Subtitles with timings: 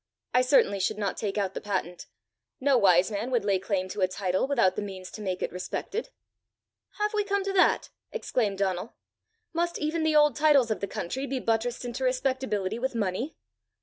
[0.33, 2.07] I certainly should not take out the patent.
[2.59, 5.51] No wise man would lay claim to a title without the means to make it
[5.51, 6.09] respected."
[6.97, 8.95] "Have we come to that!" exclaimed Donal.
[9.53, 13.35] "Must even the old titles of the country be buttressed into respectability with money?